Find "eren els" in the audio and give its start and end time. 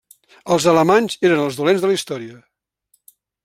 1.29-1.61